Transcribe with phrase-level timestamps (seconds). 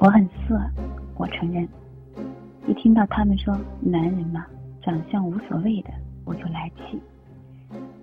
[0.00, 0.56] 我很色，
[1.16, 1.68] 我承认。
[2.68, 4.46] 一听到他们说男人嘛，
[4.80, 5.90] 长相无所谓的，
[6.24, 7.00] 我就来气。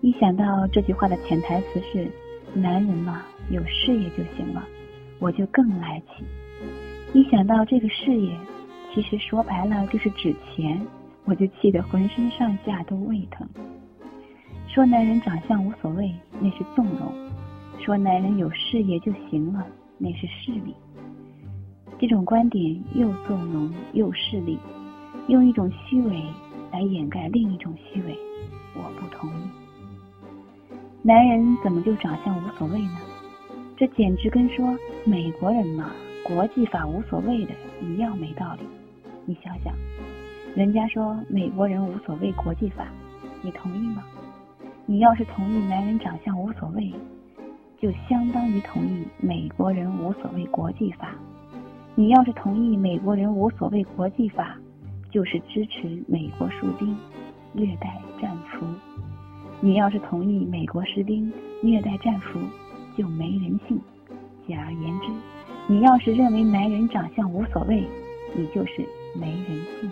[0.00, 2.10] 一想到这句话的潜台词是
[2.54, 3.20] 男人嘛，
[3.50, 4.64] 有事业就行了，
[5.18, 6.24] 我就更来气。
[7.12, 8.34] 一想到这个事业，
[8.94, 10.80] 其实说白了就是指钱，
[11.26, 13.46] 我就气得浑身上下都胃疼。
[14.66, 17.12] 说男人长相无所谓，那是纵容；
[17.84, 19.66] 说男人有事业就行了，
[19.98, 20.74] 那是势利。
[22.02, 24.58] 这种观点又纵容又势利，
[25.28, 26.20] 用一种虚伪
[26.72, 28.18] 来掩盖另一种虚伪，
[28.74, 29.42] 我不同意。
[31.00, 32.98] 男人怎么就长相无所谓呢？
[33.76, 35.92] 这简直跟说美国人嘛，
[36.24, 38.62] 国际法无所谓的一样没道理。
[39.24, 39.72] 你想想，
[40.56, 42.88] 人家说美国人无所谓国际法，
[43.42, 44.02] 你同意吗？
[44.86, 46.92] 你要是同意男人长相无所谓，
[47.80, 51.14] 就相当于同意美国人无所谓国际法。
[51.94, 54.56] 你要是同意美国人无所谓国际法，
[55.10, 56.96] 就是支持美国士兵
[57.52, 58.66] 虐待战俘；
[59.60, 61.30] 你要是同意美国士兵
[61.62, 62.40] 虐待战俘，
[62.96, 63.78] 就没人性。
[64.46, 65.08] 简而言之，
[65.68, 67.84] 你要是认为男人长相无所谓，
[68.34, 69.90] 你就是没人性。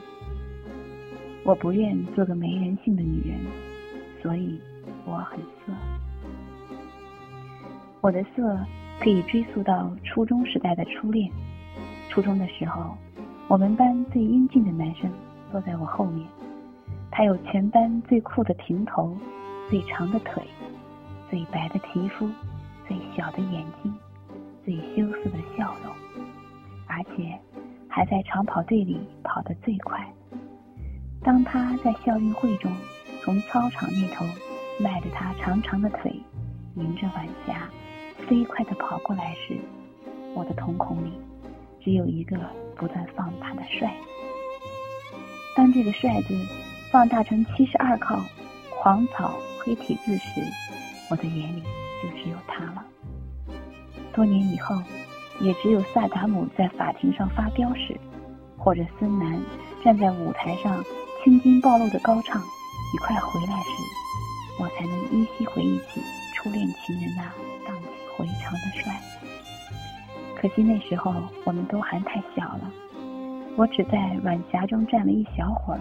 [1.45, 3.39] 我不愿做个没人性的女人，
[4.23, 4.59] 所以
[5.05, 5.73] 我很色。
[8.01, 8.59] 我的色
[8.99, 11.31] 可以追溯到初中时代的初恋。
[12.11, 12.97] 初中的时候，
[13.47, 15.09] 我们班最英俊的男生
[15.53, 16.27] 坐在我后面，
[17.09, 19.17] 他有全班最酷的平头、
[19.71, 20.43] 最长的腿、
[21.31, 22.29] 最白的皮肤、
[22.89, 23.95] 最小的眼睛、
[24.65, 25.95] 最羞涩的笑容，
[26.89, 27.39] 而且
[27.89, 30.05] 还在长跑队里跑得最快。
[31.23, 32.73] 当他在校运会中
[33.23, 34.27] 从操场那头
[34.83, 36.13] 迈着他长长的腿，
[36.75, 37.71] 迎着晚霞
[38.27, 39.57] 飞快地跑过来时，
[40.35, 41.13] 我的瞳孔里。
[41.83, 42.37] 只有一个
[42.77, 43.93] 不断放大的“帅”。
[45.57, 46.35] 当这个“帅”字
[46.91, 48.21] 放大成七十二靠
[48.79, 50.41] 狂草黑体字时，
[51.11, 51.63] 我的眼里
[52.03, 52.85] 就只有他了。
[54.13, 54.77] 多年以后，
[55.41, 57.99] 也只有萨达姆在法庭上发飙时，
[58.57, 59.41] 或者孙楠
[59.85, 60.85] 站在舞台上
[61.23, 63.71] 青筋暴露的高唱“你快回来”时，
[64.59, 66.01] 我才能依稀回忆起
[66.35, 67.23] 初恋情人那
[67.67, 69.20] 荡气回肠的帅。
[70.41, 71.13] 可惜那时候
[71.45, 72.73] 我们都还太小了，
[73.59, 75.81] 我只在晚霞中站了一小会儿，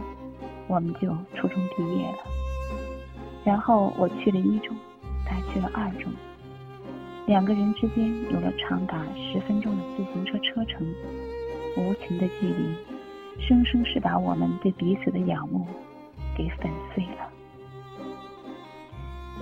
[0.67, 2.17] 我们就初中毕业了。
[3.45, 4.75] 然后我去了一中，
[5.25, 6.11] 他去了二中，
[7.25, 10.85] 两个人之间有了长达十分钟的自行车车程，
[11.77, 12.75] 无情的距离，
[13.39, 15.65] 生生是把我们对彼此的仰慕
[16.35, 17.31] 给粉碎了。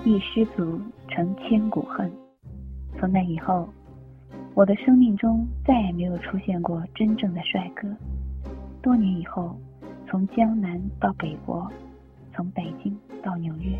[0.03, 2.11] 一失足成千古恨，
[2.99, 3.67] 从那以后。
[4.57, 7.87] 我的生命中再也没有出现过真正的帅哥。
[8.81, 9.55] 多年以后，
[10.07, 11.71] 从江南到北国，
[12.33, 13.77] 从北京到纽约，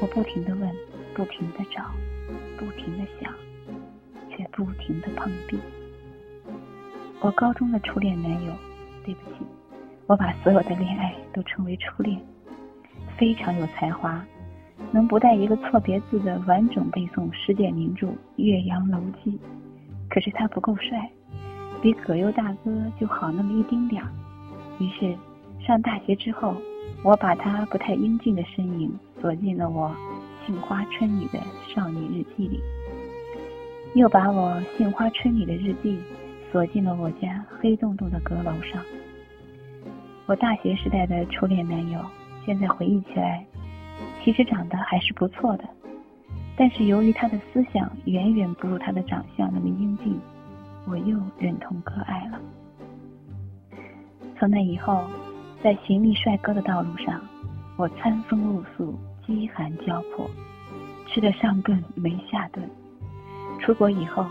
[0.00, 0.72] 我不停地问，
[1.12, 1.90] 不停地找，
[2.56, 3.34] 不停地想，
[4.30, 5.58] 却不停地碰壁。
[7.20, 8.52] 我高中的初恋男友，
[9.04, 9.38] 对不起，
[10.06, 12.16] 我把所有的恋爱都称为初恋，
[13.18, 14.24] 非常有才华，
[14.92, 18.06] 能不带一个错别字的完整背诵世界名著
[18.36, 19.32] 《岳阳楼记》。
[20.16, 21.10] 可是他不够帅，
[21.82, 24.08] 比葛优大哥就好那么一丁点儿。
[24.78, 25.14] 于是，
[25.60, 26.56] 上大学之后，
[27.04, 29.94] 我把他不太英俊的身影锁进了我
[30.46, 31.38] 杏花春雨的
[31.68, 32.58] 少女日记里，
[33.94, 36.00] 又把我杏花春雨的日记
[36.50, 38.82] 锁进了我家黑洞洞的阁楼上。
[40.24, 42.00] 我大学时代的初恋男友，
[42.46, 43.44] 现在回忆起来，
[44.24, 45.64] 其实长得还是不错的。
[46.56, 50.18] 但是由于他的思想远远不如他的长相那么英俊，
[50.86, 52.40] 我又忍痛割爱了。
[54.38, 55.04] 从那以后，
[55.62, 57.20] 在寻觅帅哥的道路上，
[57.76, 58.94] 我餐风露宿、
[59.26, 60.30] 饥寒交迫，
[61.06, 62.66] 吃得上顿没下顿。
[63.60, 64.24] 出国以后，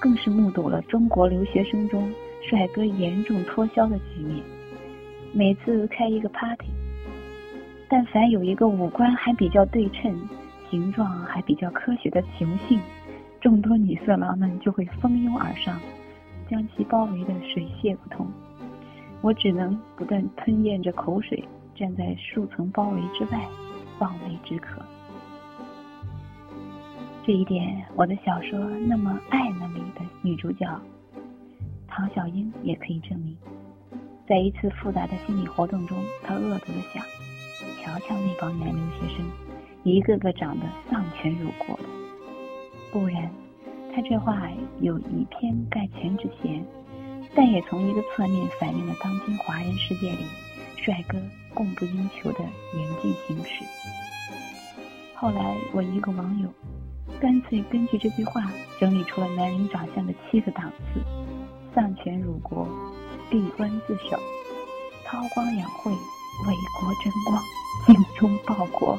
[0.00, 2.10] 更是目睹了中国留学生中
[2.42, 4.42] 帅哥严重脱销的局面。
[5.32, 6.66] 每次开一个 party，
[7.88, 10.12] 但凡有一个五官还比较对称。
[10.70, 12.80] 形状还比较科学的雄性，
[13.40, 15.80] 众多女色狼们就会蜂拥而上，
[16.50, 18.26] 将其包围的水泄不通。
[19.20, 21.42] 我只能不断吞咽着口水，
[21.74, 23.44] 站在数层包围之外，
[23.98, 24.80] 望梅止渴。
[27.24, 30.66] 这一点，我的小说《那么爱那》里的女主角
[31.86, 33.36] 唐小英也可以证明。
[34.26, 37.02] 在一次复杂的心理活动中，她恶毒的想：
[37.82, 39.47] 瞧瞧那帮男留学生。
[39.84, 41.84] 一个个长得丧权辱国的，
[42.92, 43.30] 不然，
[43.94, 44.48] 他这话
[44.80, 46.64] 有以偏概全之嫌，
[47.34, 50.24] 但也从一个侧面反映了当今华人世界里
[50.76, 51.16] 帅哥
[51.54, 52.40] 供不应求的
[52.74, 53.64] 严峻形势。
[55.14, 56.48] 后来，我一个网友
[57.20, 61.00] 干脆根据这句话整理出了男人长相的七个档次：
[61.74, 62.68] 丧权辱国、
[63.30, 64.18] 闭关自守、
[65.04, 67.42] 韬光养晦、为国争光、
[67.86, 68.98] 精忠报国。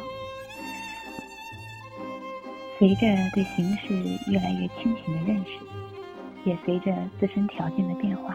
[2.80, 3.02] 随着
[3.34, 3.94] 对形势
[4.32, 5.60] 越来越清醒的认识，
[6.46, 8.34] 也随着自身条件的变化，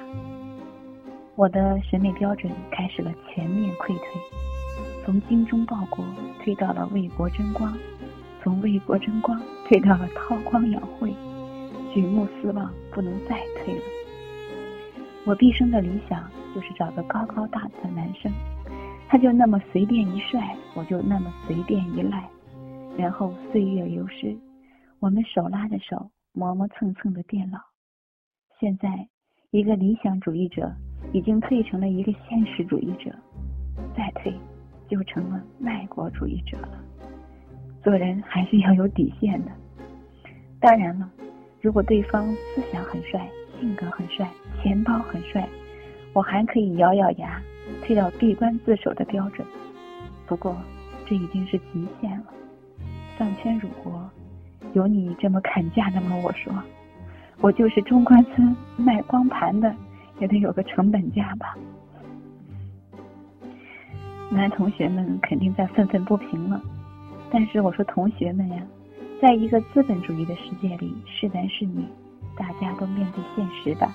[1.35, 4.05] 我的审美标准开始了全面溃退，
[5.03, 6.05] 从精忠报国
[6.43, 7.75] 退到了为国争光，
[8.43, 11.15] 从为国争光退到了韬光养晦，
[11.95, 13.83] 举目四望不能再退了。
[15.25, 18.31] 我毕生的理想就是找个高高大大的男生，
[19.09, 22.29] 他就那么随便一帅，我就那么随便一赖。
[22.97, 24.37] 然后岁月流失，
[25.01, 27.59] 我们手拉着手，磨磨蹭蹭的变老。
[28.59, 29.09] 现在，
[29.51, 30.73] 一个理想主义者
[31.13, 33.15] 已经退成了一个现实主义者，
[33.97, 34.33] 再退
[34.89, 36.81] 就成了卖国主义者了。
[37.83, 39.51] 做人还是要有底线的。
[40.61, 41.11] 当然了，
[41.61, 43.29] 如果对方思想很帅、
[43.61, 44.31] 性格很帅、
[44.63, 45.47] 钱包很帅，
[46.15, 47.43] 我还可以咬咬牙
[47.83, 49.47] 退到闭关自守的标准。
[50.27, 50.57] 不过，
[51.05, 52.27] 这已经是极限了。
[53.19, 54.11] 丧权辱国，
[54.73, 56.17] 有你这么砍价的吗？
[56.23, 56.53] 我说，
[57.41, 59.75] 我就是中关村卖光盘的，
[60.19, 61.57] 也得有个成本价吧。
[64.31, 66.61] 男同学们肯定在愤愤不平了，
[67.31, 68.61] 但是我说同学们呀，
[69.23, 71.85] 在一个资本主义的世界里，是男是女，
[72.37, 73.95] 大家都面对现实吧。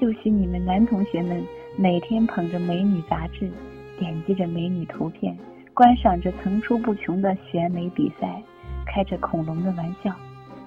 [0.00, 1.44] 就许你们男同学们
[1.76, 3.52] 每天捧着美女杂志，
[4.00, 5.36] 点击着美女图片。
[5.82, 8.40] 观赏着层出不穷的选美比赛，
[8.86, 10.14] 开着恐龙的玩笑，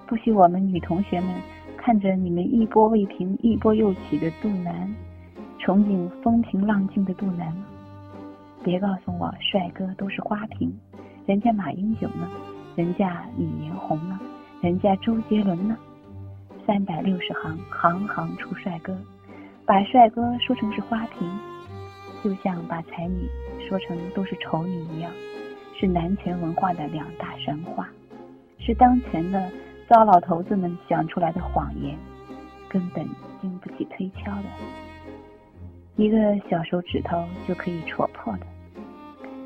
[0.05, 1.29] 不许我们女同学们
[1.77, 4.93] 看着你们一波未平一波又起的肚腩，
[5.57, 7.65] 憧憬风平浪静的肚腩吗？
[8.61, 10.77] 别告诉我帅哥都是花瓶，
[11.25, 12.29] 人家马英九呢？
[12.75, 14.19] 人家李彦宏呢？
[14.59, 15.77] 人家周杰伦呢？
[16.67, 18.93] 三百六十行，行行出帅哥，
[19.65, 21.25] 把帅哥说成是花瓶。
[22.21, 23.29] 就像把才女
[23.67, 25.11] 说成都是丑女一样，
[25.79, 27.89] 是男权文化的两大神话，
[28.59, 29.51] 是当前的
[29.87, 31.97] 糟老头子们想出来的谎言，
[32.69, 33.07] 根本
[33.41, 34.43] 经不起推敲的。
[35.95, 36.17] 一个
[36.49, 38.45] 小手指头就可以戳破的。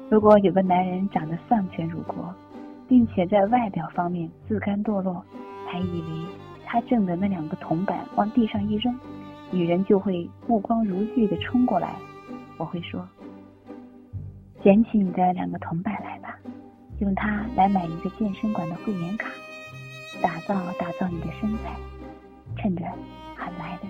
[0.10, 2.33] 如果有个男人长得丧权辱国，
[2.88, 5.24] 并且在外表方面自甘堕落，
[5.68, 6.25] 还以为
[6.66, 9.00] 他挣的那两个铜板往地上一扔，
[9.51, 11.94] 女人就会目光如炬地冲过来。
[12.57, 13.07] 我会说
[14.64, 16.38] ：“捡起你的两个铜板来吧，
[17.00, 19.30] 用它来买一个健身馆的会员卡，
[20.22, 21.76] 打造打造你的身材，
[22.58, 22.84] 趁着
[23.36, 23.90] 还来得及。”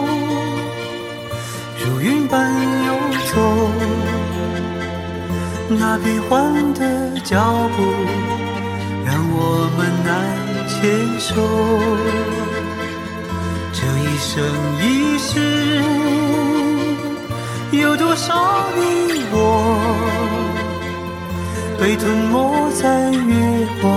[1.83, 2.51] 如云般
[2.85, 2.89] 游
[3.33, 3.35] 走。
[5.69, 7.77] 那变幻的脚步，
[9.05, 10.09] 让我们难
[10.67, 10.79] 牵
[11.19, 11.29] 手。
[13.73, 14.29] 这一生
[14.81, 14.85] 一
[15.17, 15.29] 世，
[17.71, 18.29] 有多少
[18.75, 18.81] 你
[19.31, 19.35] 我，
[21.79, 23.89] 被吞没在月光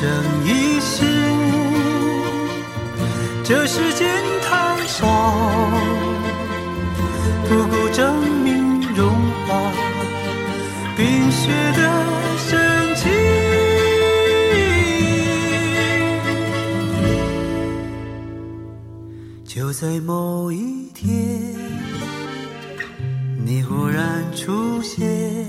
[0.00, 0.08] 生
[0.46, 1.04] 一世，
[3.44, 4.08] 这世间
[4.40, 5.06] 太少，
[7.46, 9.10] 不够证明融
[9.46, 9.70] 化
[10.96, 11.82] 冰雪的
[12.38, 13.12] 深情。
[19.44, 21.12] 就在某一天，
[23.44, 25.46] 你忽然出现，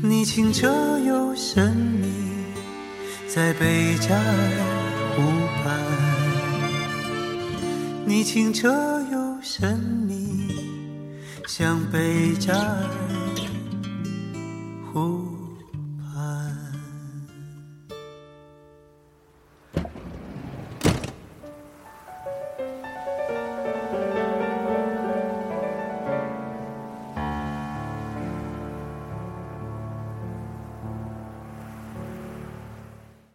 [0.00, 0.66] 你清澈
[1.00, 2.25] 又神秘，
[3.36, 4.22] 在贝加尔
[5.14, 5.20] 湖
[5.62, 5.78] 畔。
[8.06, 8.72] 你清澈
[9.12, 9.78] 又神
[10.08, 10.54] 秘，
[11.46, 13.25] 像贝加尔。